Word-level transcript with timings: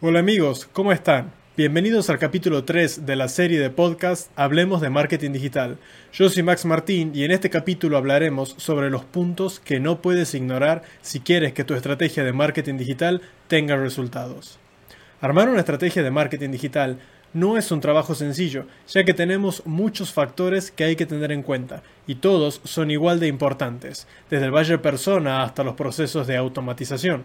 Hola 0.00 0.20
amigos, 0.20 0.68
¿cómo 0.72 0.92
están? 0.92 1.32
Bienvenidos 1.56 2.08
al 2.08 2.20
capítulo 2.20 2.62
3 2.62 3.04
de 3.04 3.16
la 3.16 3.26
serie 3.26 3.58
de 3.58 3.68
podcast 3.68 4.30
Hablemos 4.36 4.80
de 4.80 4.90
Marketing 4.90 5.32
Digital. 5.32 5.76
Yo 6.12 6.28
soy 6.28 6.44
Max 6.44 6.64
Martín 6.64 7.10
y 7.16 7.24
en 7.24 7.32
este 7.32 7.50
capítulo 7.50 7.96
hablaremos 7.96 8.54
sobre 8.58 8.90
los 8.90 9.04
puntos 9.04 9.58
que 9.58 9.80
no 9.80 10.00
puedes 10.00 10.34
ignorar 10.34 10.82
si 11.02 11.18
quieres 11.18 11.52
que 11.52 11.64
tu 11.64 11.74
estrategia 11.74 12.22
de 12.22 12.32
marketing 12.32 12.76
digital 12.76 13.22
tenga 13.48 13.76
resultados. 13.76 14.60
Armar 15.20 15.48
una 15.48 15.58
estrategia 15.58 16.04
de 16.04 16.12
marketing 16.12 16.50
digital 16.50 17.00
no 17.32 17.58
es 17.58 17.72
un 17.72 17.80
trabajo 17.80 18.14
sencillo, 18.14 18.66
ya 18.86 19.02
que 19.02 19.14
tenemos 19.14 19.66
muchos 19.66 20.12
factores 20.12 20.70
que 20.70 20.84
hay 20.84 20.94
que 20.94 21.06
tener 21.06 21.32
en 21.32 21.42
cuenta, 21.42 21.82
y 22.06 22.14
todos 22.14 22.60
son 22.62 22.92
igual 22.92 23.18
de 23.18 23.26
importantes, 23.26 24.06
desde 24.30 24.44
el 24.44 24.52
buyer 24.52 24.80
persona 24.80 25.42
hasta 25.42 25.64
los 25.64 25.74
procesos 25.74 26.28
de 26.28 26.36
automatización. 26.36 27.24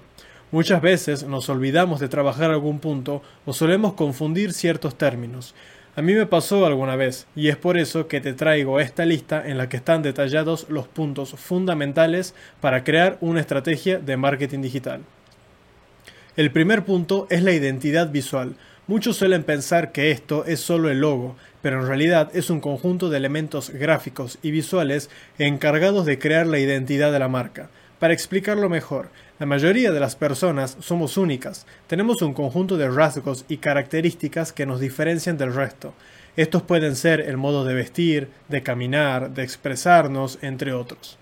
Muchas 0.53 0.83
veces 0.83 1.23
nos 1.23 1.49
olvidamos 1.49 1.99
de 1.99 2.09
trabajar 2.09 2.51
algún 2.51 2.77
punto 2.77 3.23
o 3.43 3.53
solemos 3.53 3.93
confundir 3.93 4.53
ciertos 4.53 4.95
términos. 4.95 5.55
A 5.95 6.03
mí 6.03 6.13
me 6.13 6.27
pasó 6.27 6.67
alguna 6.67 6.95
vez 6.95 7.25
y 7.35 7.47
es 7.47 7.57
por 7.57 7.75
eso 7.75 8.07
que 8.07 8.21
te 8.21 8.33
traigo 8.33 8.79
esta 8.79 9.03
lista 9.03 9.41
en 9.43 9.57
la 9.57 9.67
que 9.67 9.77
están 9.77 10.03
detallados 10.03 10.67
los 10.69 10.87
puntos 10.87 11.31
fundamentales 11.31 12.35
para 12.61 12.83
crear 12.83 13.17
una 13.19 13.39
estrategia 13.39 13.97
de 13.97 14.15
marketing 14.15 14.61
digital. 14.61 15.01
El 16.37 16.51
primer 16.51 16.85
punto 16.85 17.25
es 17.31 17.41
la 17.41 17.53
identidad 17.53 18.11
visual. 18.11 18.53
Muchos 18.85 19.17
suelen 19.17 19.41
pensar 19.41 19.91
que 19.91 20.11
esto 20.11 20.45
es 20.45 20.59
solo 20.59 20.91
el 20.91 20.99
logo, 20.99 21.35
pero 21.63 21.81
en 21.81 21.87
realidad 21.87 22.29
es 22.35 22.51
un 22.51 22.59
conjunto 22.59 23.09
de 23.09 23.17
elementos 23.17 23.71
gráficos 23.71 24.37
y 24.43 24.51
visuales 24.51 25.09
encargados 25.39 26.05
de 26.05 26.19
crear 26.19 26.45
la 26.45 26.59
identidad 26.59 27.11
de 27.11 27.17
la 27.17 27.27
marca. 27.27 27.71
Para 27.97 28.13
explicarlo 28.13 28.67
mejor, 28.67 29.07
la 29.43 29.47
mayoría 29.47 29.91
de 29.91 29.99
las 29.99 30.15
personas 30.15 30.77
somos 30.79 31.17
únicas, 31.17 31.65
tenemos 31.87 32.21
un 32.21 32.33
conjunto 32.33 32.77
de 32.77 32.89
rasgos 32.89 33.43
y 33.49 33.57
características 33.57 34.53
que 34.53 34.65
nos 34.65 34.79
diferencian 34.79 35.37
del 35.37 35.53
resto. 35.53 35.93
Estos 36.37 36.61
pueden 36.61 36.95
ser 36.95 37.19
el 37.19 37.35
modo 37.35 37.65
de 37.65 37.73
vestir, 37.73 38.29
de 38.47 38.63
caminar, 38.63 39.31
de 39.31 39.43
expresarnos, 39.43 40.39
entre 40.41 40.71
otros. 40.71 41.19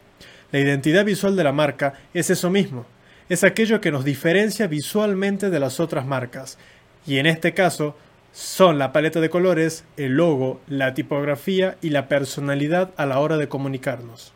La 0.51 0.59
identidad 0.59 1.03
visual 1.03 1.35
de 1.35 1.43
la 1.43 1.51
marca 1.51 1.93
es 2.13 2.29
eso 2.29 2.51
mismo, 2.51 2.85
es 3.27 3.43
aquello 3.43 3.81
que 3.81 3.89
nos 3.89 4.05
diferencia 4.05 4.67
visualmente 4.67 5.49
de 5.49 5.59
las 5.59 5.79
otras 5.79 6.05
marcas, 6.05 6.59
y 7.07 7.17
en 7.17 7.25
este 7.25 7.55
caso 7.55 7.97
son 8.31 8.77
la 8.77 8.93
paleta 8.93 9.19
de 9.19 9.31
colores, 9.31 9.83
el 9.97 10.11
logo, 10.11 10.61
la 10.67 10.93
tipografía 10.93 11.75
y 11.81 11.89
la 11.89 12.07
personalidad 12.07 12.91
a 12.97 13.07
la 13.07 13.17
hora 13.17 13.37
de 13.37 13.47
comunicarnos. 13.47 14.31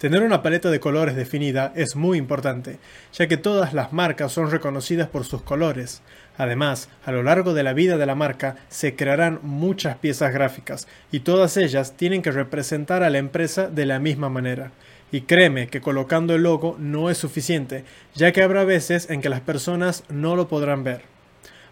Tener 0.00 0.22
una 0.22 0.40
paleta 0.40 0.70
de 0.70 0.80
colores 0.80 1.14
definida 1.14 1.74
es 1.76 1.94
muy 1.94 2.16
importante, 2.16 2.78
ya 3.12 3.26
que 3.26 3.36
todas 3.36 3.74
las 3.74 3.92
marcas 3.92 4.32
son 4.32 4.50
reconocidas 4.50 5.08
por 5.08 5.26
sus 5.26 5.42
colores. 5.42 6.00
Además, 6.38 6.88
a 7.04 7.12
lo 7.12 7.22
largo 7.22 7.52
de 7.52 7.62
la 7.62 7.74
vida 7.74 7.98
de 7.98 8.06
la 8.06 8.14
marca 8.14 8.56
se 8.70 8.96
crearán 8.96 9.40
muchas 9.42 9.98
piezas 9.98 10.32
gráficas 10.32 10.88
y 11.12 11.20
todas 11.20 11.58
ellas 11.58 11.98
tienen 11.98 12.22
que 12.22 12.30
representar 12.30 13.02
a 13.02 13.10
la 13.10 13.18
empresa 13.18 13.68
de 13.68 13.84
la 13.84 13.98
misma 13.98 14.30
manera. 14.30 14.72
Y 15.12 15.20
créeme 15.20 15.68
que 15.68 15.82
colocando 15.82 16.34
el 16.34 16.44
logo 16.44 16.76
no 16.78 17.10
es 17.10 17.18
suficiente, 17.18 17.84
ya 18.14 18.32
que 18.32 18.42
habrá 18.42 18.64
veces 18.64 19.10
en 19.10 19.20
que 19.20 19.28
las 19.28 19.42
personas 19.42 20.04
no 20.08 20.34
lo 20.34 20.48
podrán 20.48 20.82
ver. 20.82 21.02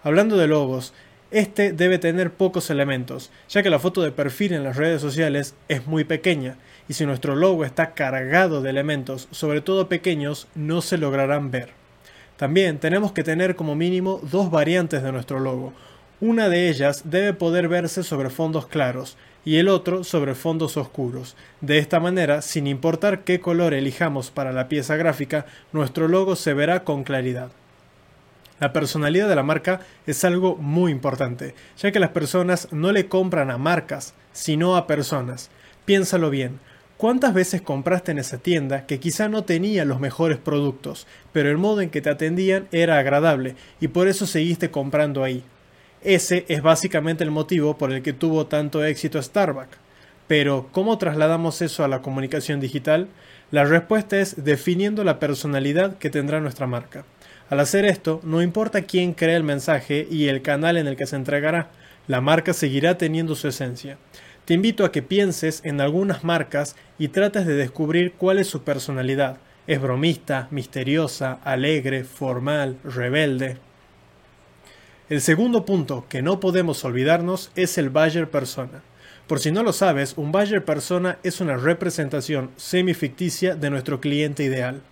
Hablando 0.02 0.36
de 0.36 0.48
logos, 0.48 0.92
este 1.30 1.72
debe 1.72 1.98
tener 1.98 2.32
pocos 2.32 2.70
elementos, 2.70 3.30
ya 3.48 3.62
que 3.62 3.70
la 3.70 3.78
foto 3.78 4.02
de 4.02 4.12
perfil 4.12 4.54
en 4.54 4.64
las 4.64 4.76
redes 4.76 5.00
sociales 5.00 5.54
es 5.68 5.86
muy 5.86 6.04
pequeña, 6.04 6.56
y 6.88 6.94
si 6.94 7.04
nuestro 7.04 7.36
logo 7.36 7.64
está 7.64 7.92
cargado 7.92 8.62
de 8.62 8.70
elementos, 8.70 9.28
sobre 9.30 9.60
todo 9.60 9.88
pequeños, 9.88 10.48
no 10.54 10.80
se 10.80 10.96
lograrán 10.96 11.50
ver. 11.50 11.70
También 12.38 12.78
tenemos 12.78 13.12
que 13.12 13.24
tener 13.24 13.56
como 13.56 13.74
mínimo 13.74 14.20
dos 14.22 14.50
variantes 14.50 15.02
de 15.02 15.12
nuestro 15.12 15.40
logo. 15.40 15.72
Una 16.20 16.48
de 16.48 16.68
ellas 16.68 17.02
debe 17.04 17.34
poder 17.34 17.68
verse 17.68 18.02
sobre 18.02 18.30
fondos 18.30 18.66
claros 18.66 19.16
y 19.44 19.56
el 19.56 19.68
otro 19.68 20.04
sobre 20.04 20.34
fondos 20.34 20.76
oscuros. 20.76 21.36
De 21.60 21.78
esta 21.78 22.00
manera, 22.00 22.42
sin 22.42 22.66
importar 22.66 23.24
qué 23.24 23.40
color 23.40 23.74
elijamos 23.74 24.30
para 24.30 24.52
la 24.52 24.68
pieza 24.68 24.96
gráfica, 24.96 25.46
nuestro 25.72 26.08
logo 26.08 26.36
se 26.36 26.54
verá 26.54 26.84
con 26.84 27.04
claridad. 27.04 27.50
La 28.60 28.72
personalidad 28.72 29.28
de 29.28 29.36
la 29.36 29.42
marca 29.42 29.80
es 30.06 30.24
algo 30.24 30.56
muy 30.56 30.92
importante, 30.92 31.54
ya 31.76 31.92
que 31.92 32.00
las 32.00 32.10
personas 32.10 32.68
no 32.72 32.92
le 32.92 33.06
compran 33.06 33.50
a 33.50 33.58
marcas, 33.58 34.14
sino 34.32 34.76
a 34.76 34.86
personas. 34.86 35.50
Piénsalo 35.84 36.30
bien, 36.30 36.58
¿Cuántas 36.98 37.32
veces 37.32 37.62
compraste 37.62 38.10
en 38.10 38.18
esa 38.18 38.38
tienda 38.38 38.84
que 38.84 38.98
quizá 38.98 39.28
no 39.28 39.44
tenía 39.44 39.84
los 39.84 40.00
mejores 40.00 40.36
productos, 40.36 41.06
pero 41.32 41.48
el 41.48 41.56
modo 41.56 41.80
en 41.80 41.90
que 41.90 42.00
te 42.00 42.10
atendían 42.10 42.66
era 42.72 42.98
agradable 42.98 43.54
y 43.80 43.86
por 43.86 44.08
eso 44.08 44.26
seguiste 44.26 44.72
comprando 44.72 45.22
ahí? 45.22 45.44
Ese 46.02 46.44
es 46.48 46.60
básicamente 46.60 47.22
el 47.22 47.30
motivo 47.30 47.78
por 47.78 47.92
el 47.92 48.02
que 48.02 48.12
tuvo 48.12 48.46
tanto 48.46 48.84
éxito 48.84 49.22
Starbucks. 49.22 49.78
Pero, 50.26 50.70
¿cómo 50.72 50.98
trasladamos 50.98 51.62
eso 51.62 51.84
a 51.84 51.88
la 51.88 52.02
comunicación 52.02 52.58
digital? 52.58 53.06
La 53.52 53.62
respuesta 53.62 54.18
es 54.18 54.44
definiendo 54.44 55.04
la 55.04 55.20
personalidad 55.20 55.98
que 55.98 56.10
tendrá 56.10 56.40
nuestra 56.40 56.66
marca. 56.66 57.04
Al 57.50 57.60
hacer 57.60 57.86
esto, 57.86 58.20
no 58.24 58.42
importa 58.42 58.82
quién 58.82 59.14
cree 59.14 59.34
el 59.34 59.42
mensaje 59.42 60.06
y 60.10 60.28
el 60.28 60.42
canal 60.42 60.76
en 60.76 60.86
el 60.86 60.96
que 60.96 61.06
se 61.06 61.16
entregará, 61.16 61.70
la 62.06 62.20
marca 62.20 62.52
seguirá 62.52 62.98
teniendo 62.98 63.34
su 63.34 63.48
esencia. 63.48 63.96
Te 64.44 64.54
invito 64.54 64.84
a 64.84 64.92
que 64.92 65.02
pienses 65.02 65.60
en 65.64 65.80
algunas 65.80 66.24
marcas 66.24 66.76
y 66.98 67.08
trates 67.08 67.46
de 67.46 67.54
descubrir 67.54 68.12
cuál 68.12 68.38
es 68.38 68.48
su 68.48 68.62
personalidad. 68.62 69.38
¿Es 69.66 69.80
bromista, 69.80 70.48
misteriosa, 70.50 71.38
alegre, 71.44 72.04
formal, 72.04 72.78
rebelde? 72.84 73.58
El 75.10 75.20
segundo 75.22 75.64
punto 75.64 76.06
que 76.08 76.22
no 76.22 76.40
podemos 76.40 76.84
olvidarnos 76.84 77.50
es 77.56 77.78
el 77.78 77.88
buyer 77.88 78.30
persona. 78.30 78.82
Por 79.26 79.40
si 79.40 79.52
no 79.52 79.62
lo 79.62 79.72
sabes, 79.72 80.14
un 80.16 80.32
buyer 80.32 80.64
persona 80.64 81.18
es 81.22 81.40
una 81.40 81.56
representación 81.56 82.50
semificticia 82.56 83.54
de 83.54 83.68
nuestro 83.68 84.00
cliente 84.00 84.44
ideal. 84.44 84.82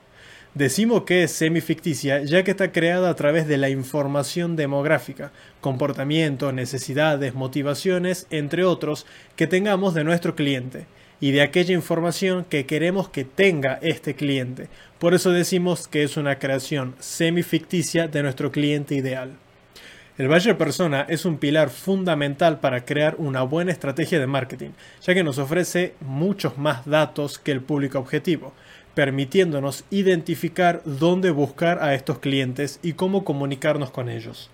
Decimos 0.57 1.03
que 1.03 1.23
es 1.23 1.33
semificticia 1.33 2.25
ya 2.25 2.43
que 2.43 2.53
está 2.53 2.73
creada 2.73 3.11
a 3.11 3.15
través 3.15 3.47
de 3.47 3.59
la 3.59 3.69
información 3.69 4.57
demográfica, 4.57 5.31
comportamiento, 5.61 6.51
necesidades, 6.51 7.35
motivaciones, 7.35 8.27
entre 8.31 8.65
otros, 8.65 9.05
que 9.37 9.47
tengamos 9.47 9.93
de 9.93 10.03
nuestro 10.03 10.35
cliente 10.35 10.87
y 11.21 11.33
de 11.33 11.43
aquella 11.43 11.75
información 11.75 12.47
que 12.49 12.65
queremos 12.65 13.11
que 13.11 13.27
tenga 13.27 13.79
este 13.83 14.15
cliente. 14.15 14.71
Por 14.99 15.13
eso 15.13 15.31
decimos 15.31 15.89
que 15.89 16.05
es 16.05 16.17
una 16.17 16.39
creación 16.39 16.95
semificticia 17.01 18.09
de 18.09 18.23
nuestro 18.23 18.51
cliente 18.51 18.95
ideal. 18.95 19.37
El 20.17 20.29
buyer 20.29 20.57
persona 20.57 21.05
es 21.11 21.27
un 21.27 21.37
pilar 21.37 21.69
fundamental 21.69 22.61
para 22.61 22.87
crear 22.87 23.17
una 23.19 23.43
buena 23.43 23.73
estrategia 23.73 24.19
de 24.19 24.27
marketing, 24.27 24.71
ya 25.03 25.13
que 25.13 25.23
nos 25.23 25.37
ofrece 25.37 25.93
muchos 26.01 26.57
más 26.57 26.87
datos 26.87 27.39
que 27.39 27.53
el 27.53 27.61
público 27.61 27.99
objetivo 27.99 28.55
permitiéndonos 28.97 29.85
identificar 29.91 30.81
dónde 30.87 31.31
buscar 31.31 31.83
a 31.83 31.93
estos 31.93 32.19
clientes 32.19 32.81
y 32.83 32.95
cómo 32.95 33.25
comunicarnos 33.25 33.91
con 33.91 34.09
ellos. 34.09 34.49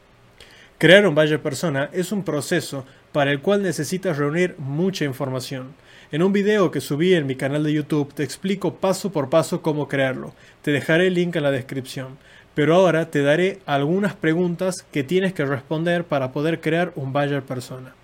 Crear 0.78 1.06
un 1.06 1.14
buyer 1.14 1.40
persona 1.40 1.88
es 1.92 2.10
un 2.10 2.24
proceso 2.24 2.84
para 3.12 3.30
el 3.30 3.40
cual 3.40 3.62
necesitas 3.62 4.18
reunir 4.18 4.56
mucha 4.58 5.04
información. 5.04 5.74
En 6.10 6.24
un 6.24 6.32
video 6.32 6.72
que 6.72 6.80
subí 6.80 7.14
en 7.14 7.28
mi 7.28 7.36
canal 7.36 7.62
de 7.62 7.72
YouTube 7.72 8.12
te 8.14 8.24
explico 8.24 8.74
paso 8.74 9.12
por 9.12 9.30
paso 9.30 9.62
cómo 9.62 9.86
crearlo. 9.86 10.34
Te 10.62 10.72
dejaré 10.72 11.06
el 11.06 11.14
link 11.14 11.36
en 11.36 11.44
la 11.44 11.52
descripción. 11.52 12.18
Pero 12.56 12.74
ahora 12.74 13.12
te 13.12 13.22
daré 13.22 13.60
algunas 13.64 14.14
preguntas 14.16 14.84
que 14.90 15.04
tienes 15.04 15.32
que 15.34 15.44
responder 15.44 16.02
para 16.02 16.32
poder 16.32 16.60
crear 16.60 16.92
un 16.96 17.12
buyer 17.12 17.42
persona. 17.42 17.94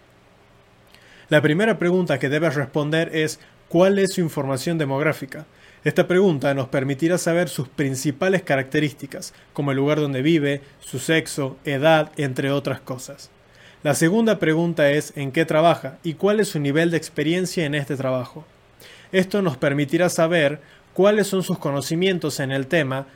La 1.30 1.42
primera 1.42 1.80
pregunta 1.80 2.20
que 2.20 2.28
debes 2.28 2.54
responder 2.54 3.10
es 3.12 3.40
¿cuál 3.68 3.98
es 3.98 4.14
su 4.14 4.20
información 4.20 4.78
demográfica? 4.78 5.46
Esta 5.84 6.08
pregunta 6.08 6.54
nos 6.54 6.68
permitirá 6.68 7.18
saber 7.18 7.48
sus 7.48 7.68
principales 7.68 8.42
características, 8.42 9.32
como 9.52 9.70
el 9.70 9.76
lugar 9.76 10.00
donde 10.00 10.22
vive, 10.22 10.60
su 10.80 10.98
sexo, 10.98 11.56
edad, 11.64 12.10
entre 12.16 12.50
otras 12.50 12.80
cosas. 12.80 13.30
La 13.84 13.94
segunda 13.94 14.40
pregunta 14.40 14.90
es 14.90 15.12
en 15.16 15.30
qué 15.30 15.44
trabaja 15.44 15.98
y 16.02 16.14
cuál 16.14 16.40
es 16.40 16.48
su 16.48 16.58
nivel 16.58 16.90
de 16.90 16.96
experiencia 16.96 17.64
en 17.64 17.76
este 17.76 17.96
trabajo. 17.96 18.44
Esto 19.12 19.40
nos 19.40 19.56
permitirá 19.56 20.08
saber 20.08 20.60
cuáles 20.94 21.28
son 21.28 21.44
sus 21.44 21.58
conocimientos 21.58 22.40
en 22.40 22.50
el 22.50 22.66
tema, 22.66 23.06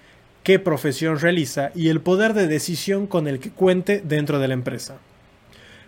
qué 0.45 0.61
profesión 0.61 1.19
realiza 1.19 1.73
y 1.75 1.89
el 1.89 2.01
poder 2.01 2.33
de 2.33 2.47
decisión 2.47 3.09
con 3.09 3.27
el 3.27 3.41
que 3.41 3.51
cuente 3.51 4.03
dentro 4.05 4.39
de 4.39 4.49
la 4.49 4.55
empresa. 4.55 4.99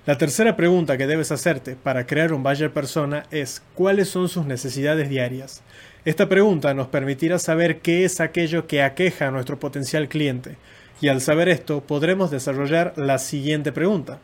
La 0.07 0.19
tercera 0.19 0.57
pregunta 0.57 0.99
que 0.99 1.07
debes 1.07 1.33
hacerte 1.33 1.77
para 1.77 2.05
crear 2.07 2.33
un 2.33 2.43
buyer 2.43 2.73
persona 2.73 3.25
es 3.31 3.63
cuáles 3.75 4.09
son 4.09 4.29
sus 4.29 4.45
necesidades 4.45 5.09
diarias. 5.09 5.63
Esta 6.05 6.29
pregunta 6.29 6.75
nos 6.75 6.89
permitirá 6.89 7.39
saber 7.39 7.79
qué 7.79 8.05
es 8.05 8.21
aquello 8.21 8.67
que 8.67 8.83
aqueja 8.83 9.29
a 9.29 9.31
nuestro 9.31 9.59
potencial 9.59 10.07
cliente, 10.07 10.57
y 11.01 11.09
al 11.09 11.23
saber 11.23 11.49
esto 11.49 11.81
podremos 11.81 12.31
desarrollar 12.31 12.93
la 12.97 13.17
siguiente 13.17 13.73
pregunta. 13.73 14.19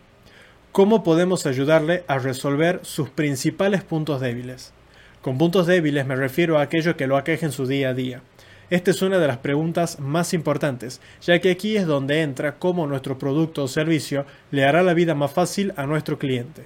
¿Cómo 0.72 1.02
podemos 1.02 1.46
ayudarle 1.46 2.04
a 2.06 2.18
resolver 2.18 2.80
sus 2.82 3.08
principales 3.08 3.82
puntos 3.82 4.20
débiles? 4.20 4.74
Con 5.22 5.38
puntos 5.38 5.66
débiles 5.66 6.04
me 6.04 6.16
refiero 6.16 6.58
a 6.58 6.62
aquello 6.62 6.98
que 6.98 7.06
lo 7.06 7.16
aqueja 7.16 7.46
en 7.46 7.52
su 7.52 7.66
día 7.66 7.88
a 7.88 7.94
día. 7.94 8.20
Esta 8.68 8.90
es 8.90 9.00
una 9.00 9.18
de 9.18 9.26
las 9.26 9.38
preguntas 9.38 9.98
más 10.00 10.34
importantes, 10.34 11.00
ya 11.22 11.38
que 11.40 11.50
aquí 11.50 11.78
es 11.78 11.86
donde 11.86 12.20
entra 12.20 12.56
cómo 12.58 12.86
nuestro 12.86 13.18
producto 13.18 13.64
o 13.64 13.68
servicio 13.68 14.26
le 14.50 14.66
hará 14.66 14.82
la 14.82 14.92
vida 14.92 15.14
más 15.14 15.32
fácil 15.32 15.72
a 15.76 15.86
nuestro 15.86 16.18
cliente. 16.18 16.64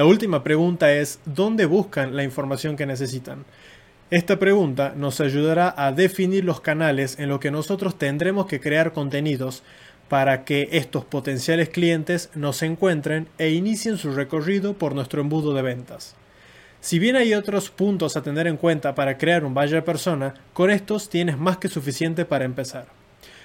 La 0.00 0.06
última 0.06 0.42
pregunta 0.42 0.94
es 0.94 1.20
¿dónde 1.26 1.66
buscan 1.66 2.16
la 2.16 2.24
información 2.24 2.74
que 2.74 2.86
necesitan? 2.86 3.44
Esta 4.10 4.38
pregunta 4.38 4.94
nos 4.96 5.20
ayudará 5.20 5.74
a 5.76 5.92
definir 5.92 6.42
los 6.42 6.62
canales 6.62 7.18
en 7.18 7.28
los 7.28 7.38
que 7.38 7.50
nosotros 7.50 7.98
tendremos 7.98 8.46
que 8.46 8.60
crear 8.60 8.94
contenidos 8.94 9.62
para 10.08 10.46
que 10.46 10.70
estos 10.72 11.04
potenciales 11.04 11.68
clientes 11.68 12.30
nos 12.34 12.62
encuentren 12.62 13.28
e 13.36 13.50
inicien 13.50 13.98
su 13.98 14.12
recorrido 14.12 14.72
por 14.72 14.94
nuestro 14.94 15.20
embudo 15.20 15.52
de 15.52 15.60
ventas. 15.60 16.16
Si 16.80 16.98
bien 16.98 17.14
hay 17.14 17.34
otros 17.34 17.68
puntos 17.68 18.16
a 18.16 18.22
tener 18.22 18.46
en 18.46 18.56
cuenta 18.56 18.94
para 18.94 19.18
crear 19.18 19.44
un 19.44 19.52
buyer 19.52 19.84
persona, 19.84 20.32
con 20.54 20.70
estos 20.70 21.10
tienes 21.10 21.36
más 21.36 21.58
que 21.58 21.68
suficiente 21.68 22.24
para 22.24 22.46
empezar. 22.46 22.86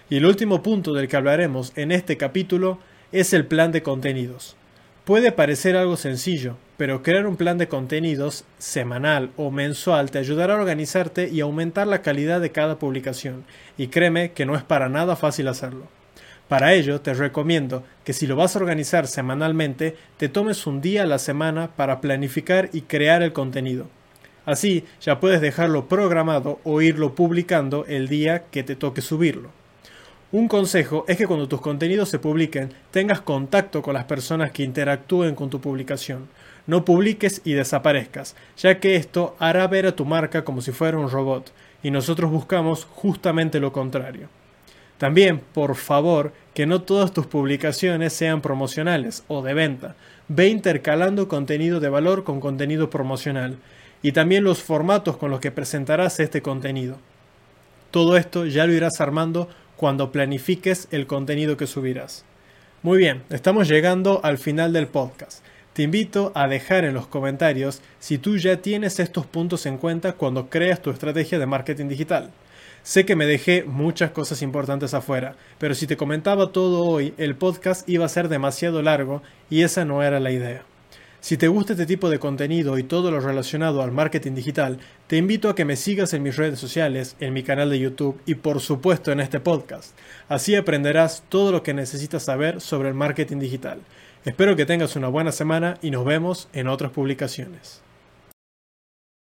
Y 0.09 0.15
el 0.15 0.25
último 0.25 0.63
punto 0.63 0.93
del 0.93 1.09
que 1.09 1.17
hablaremos 1.17 1.73
en 1.75 1.91
este 1.91 2.15
capítulo 2.15 2.79
es 3.11 3.33
el 3.33 3.45
plan 3.45 3.73
de 3.73 3.83
contenidos. 3.83 4.55
Puede 5.05 5.31
parecer 5.31 5.77
algo 5.77 5.97
sencillo, 5.97 6.57
pero 6.77 7.03
crear 7.03 7.27
un 7.27 7.35
plan 7.35 7.59
de 7.59 7.67
contenidos 7.67 8.43
semanal 8.57 9.29
o 9.37 9.51
mensual 9.51 10.09
te 10.09 10.17
ayudará 10.17 10.55
a 10.55 10.57
organizarte 10.57 11.29
y 11.29 11.41
aumentar 11.41 11.85
la 11.85 12.01
calidad 12.01 12.41
de 12.41 12.51
cada 12.51 12.79
publicación, 12.79 13.43
y 13.77 13.89
créeme 13.89 14.31
que 14.31 14.47
no 14.47 14.55
es 14.55 14.63
para 14.63 14.89
nada 14.89 15.15
fácil 15.15 15.47
hacerlo. 15.47 15.83
Para 16.47 16.73
ello, 16.73 17.01
te 17.01 17.13
recomiendo 17.13 17.83
que 18.03 18.13
si 18.13 18.25
lo 18.25 18.35
vas 18.35 18.55
a 18.55 18.59
organizar 18.59 19.05
semanalmente, 19.05 19.95
te 20.17 20.27
tomes 20.27 20.65
un 20.65 20.81
día 20.81 21.03
a 21.03 21.07
la 21.07 21.19
semana 21.19 21.69
para 21.75 22.01
planificar 22.01 22.71
y 22.73 22.81
crear 22.81 23.21
el 23.21 23.31
contenido. 23.31 23.85
Así 24.43 24.85
ya 25.01 25.19
puedes 25.19 25.39
dejarlo 25.39 25.87
programado 25.87 26.59
o 26.63 26.81
irlo 26.81 27.13
publicando 27.13 27.85
el 27.85 28.07
día 28.07 28.45
que 28.49 28.63
te 28.63 28.75
toque 28.75 29.01
subirlo. 29.01 29.51
Un 30.35 30.49
consejo 30.49 31.05
es 31.07 31.15
que 31.15 31.27
cuando 31.27 31.47
tus 31.47 31.61
contenidos 31.61 32.09
se 32.09 32.19
publiquen 32.19 32.73
tengas 32.91 33.21
contacto 33.21 33.81
con 33.81 33.93
las 33.93 34.03
personas 34.03 34.51
que 34.51 34.63
interactúen 34.63 35.33
con 35.33 35.49
tu 35.49 35.61
publicación. 35.61 36.27
No 36.67 36.83
publiques 36.83 37.41
y 37.45 37.53
desaparezcas, 37.53 38.35
ya 38.57 38.81
que 38.81 38.97
esto 38.97 39.37
hará 39.39 39.65
ver 39.67 39.85
a 39.87 39.95
tu 39.95 40.03
marca 40.03 40.43
como 40.43 40.59
si 40.59 40.73
fuera 40.73 40.97
un 40.97 41.09
robot, 41.09 41.53
y 41.83 41.89
nosotros 41.89 42.29
buscamos 42.31 42.83
justamente 42.83 43.61
lo 43.61 43.71
contrario. 43.71 44.27
También, 44.97 45.39
por 45.53 45.75
favor, 45.75 46.33
que 46.53 46.65
no 46.65 46.81
todas 46.81 47.13
tus 47.13 47.27
publicaciones 47.27 48.11
sean 48.11 48.41
promocionales 48.41 49.23
o 49.29 49.41
de 49.41 49.53
venta. 49.53 49.95
Ve 50.27 50.49
intercalando 50.49 51.29
contenido 51.29 51.79
de 51.79 51.87
valor 51.87 52.25
con 52.25 52.41
contenido 52.41 52.89
promocional 52.89 53.55
y 54.01 54.11
también 54.11 54.43
los 54.43 54.61
formatos 54.61 55.15
con 55.15 55.31
los 55.31 55.39
que 55.39 55.51
presentarás 55.51 56.19
este 56.19 56.41
contenido. 56.41 56.97
Todo 57.91 58.17
esto 58.17 58.45
ya 58.45 58.65
lo 58.65 58.73
irás 58.73 58.99
armando 58.99 59.47
cuando 59.75 60.11
planifiques 60.11 60.87
el 60.91 61.07
contenido 61.07 61.57
que 61.57 61.67
subirás. 61.67 62.25
Muy 62.81 62.97
bien, 62.97 63.23
estamos 63.29 63.67
llegando 63.67 64.21
al 64.23 64.37
final 64.37 64.71
del 64.73 64.87
podcast. 64.87 65.43
Te 65.73 65.83
invito 65.83 66.31
a 66.35 66.47
dejar 66.47 66.85
en 66.85 66.93
los 66.93 67.07
comentarios 67.07 67.81
si 67.99 68.17
tú 68.17 68.37
ya 68.37 68.61
tienes 68.61 68.99
estos 68.99 69.25
puntos 69.25 69.65
en 69.65 69.77
cuenta 69.77 70.13
cuando 70.13 70.49
creas 70.49 70.81
tu 70.81 70.89
estrategia 70.89 71.39
de 71.39 71.45
marketing 71.45 71.87
digital. 71.87 72.31
Sé 72.83 73.05
que 73.05 73.15
me 73.15 73.25
dejé 73.25 73.63
muchas 73.63 74.11
cosas 74.11 74.41
importantes 74.41 74.93
afuera, 74.93 75.35
pero 75.57 75.73
si 75.73 75.87
te 75.87 75.97
comentaba 75.97 76.51
todo 76.51 76.85
hoy, 76.85 77.13
el 77.17 77.35
podcast 77.35 77.89
iba 77.89 78.05
a 78.05 78.09
ser 78.09 78.29
demasiado 78.29 78.81
largo 78.83 79.23
y 79.49 79.63
esa 79.63 79.83
no 79.83 80.03
era 80.03 80.19
la 80.19 80.31
idea. 80.31 80.63
Si 81.25 81.37
te 81.37 81.47
gusta 81.47 81.73
este 81.73 81.87
tipo 81.87 82.11
de 82.11 82.19
contenido 82.19 82.77
y 82.77 82.83
todo 82.83 83.09
lo 83.09 83.19
relacionado 83.19 83.81
al 83.81 83.91
marketing 83.91 84.35
digital, 84.35 84.77
te 85.07 85.17
invito 85.17 85.49
a 85.49 85.55
que 85.55 85.65
me 85.65 85.75
sigas 85.75 86.13
en 86.13 86.21
mis 86.21 86.35
redes 86.35 86.59
sociales, 86.59 87.15
en 87.19 87.33
mi 87.33 87.41
canal 87.41 87.71
de 87.71 87.79
YouTube 87.79 88.21
y 88.27 88.35
por 88.35 88.59
supuesto 88.59 89.11
en 89.11 89.19
este 89.19 89.39
podcast. 89.39 89.97
Así 90.29 90.53
aprenderás 90.53 91.23
todo 91.27 91.51
lo 91.51 91.63
que 91.63 91.73
necesitas 91.73 92.21
saber 92.21 92.61
sobre 92.61 92.89
el 92.89 92.93
marketing 92.93 93.39
digital. 93.39 93.79
Espero 94.23 94.55
que 94.55 94.67
tengas 94.67 94.95
una 94.95 95.07
buena 95.07 95.31
semana 95.31 95.79
y 95.81 95.89
nos 95.89 96.05
vemos 96.05 96.47
en 96.53 96.67
otras 96.67 96.91
publicaciones. 96.91 97.81